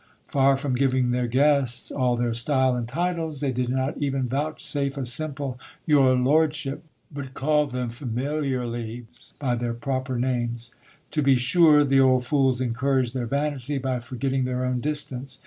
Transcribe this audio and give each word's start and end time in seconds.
Far 0.25 0.57
from 0.57 0.73
giving 0.73 1.11
their 1.11 1.27
guests 1.27 1.91
all 1.91 2.15
their 2.15 2.33
style 2.33 2.73
and 2.75 2.87
titles, 2.87 3.39
they 3.39 3.51
did 3.51 3.69
not 3.69 3.99
even 3.99 4.27
vouchsafe 4.27 4.97
a 4.97 5.05
simple 5.05 5.59
''Your 5.85 6.15
lordship," 6.15 6.83
but 7.13 7.35
called 7.35 7.69
them 7.69 7.91
familiarly 7.91 9.05
by 9.37 9.53
their 9.53 9.75
proper 9.75 10.17
names. 10.17 10.73
To 11.11 11.21
be 11.21 11.35
sure, 11.35 11.83
the 11.83 11.99
old 12.01 12.25
fools 12.25 12.61
encouraged 12.61 13.13
their 13.13 13.27
vanity 13.27 13.77
by 13.77 13.99
forgetting 13.99 14.45
their 14.45 14.65
own 14.65 14.79
distance. 14.79 15.39